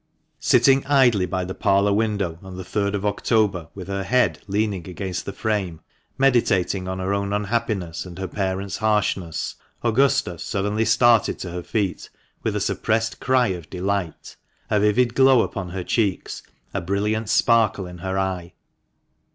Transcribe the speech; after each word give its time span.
Sitting 0.39 0.83
idly 0.87 1.27
by 1.27 1.45
the 1.45 1.53
parlour 1.53 1.93
window 1.93 2.39
on 2.41 2.57
the 2.57 2.63
third 2.63 2.95
of 2.95 3.05
October, 3.05 3.67
with 3.75 3.87
her 3.87 4.01
head 4.03 4.39
leaning 4.47 4.87
against 4.89 5.27
the 5.27 5.31
frame, 5.31 5.79
meditating 6.17 6.87
on 6.87 6.97
her 6.97 7.13
own 7.13 7.31
unhappiness 7.31 8.03
and 8.03 8.17
her 8.17 8.27
parents' 8.27 8.77
harshness, 8.77 9.57
Augusta 9.83 10.39
suddenly 10.39 10.85
started 10.85 11.37
to 11.37 11.51
her 11.51 11.61
feet 11.61 12.09
with 12.41 12.55
a 12.55 12.59
suppressed 12.59 13.19
cry 13.19 13.49
of 13.49 13.69
delight, 13.69 14.35
a 14.71 14.79
vivid 14.79 15.13
glow 15.13 15.43
upon 15.43 15.69
her 15.69 15.83
cheeks, 15.83 16.41
a 16.73 16.81
brilliant 16.81 17.29
sparkle 17.29 17.85
in 17.85 17.99
her 17.99 18.17
eye. 18.17 18.53